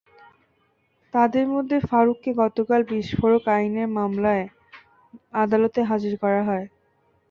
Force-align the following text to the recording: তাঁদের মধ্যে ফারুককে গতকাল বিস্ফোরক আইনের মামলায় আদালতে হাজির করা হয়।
তাঁদের 1.13 1.45
মধ্যে 1.47 1.77
ফারুককে 1.89 2.31
গতকাল 2.41 2.81
বিস্ফোরক 2.91 3.43
আইনের 3.55 3.89
মামলায় 3.97 4.45
আদালতে 5.41 5.79
হাজির 5.89 6.13
করা 6.23 6.41
হয়। 6.47 6.65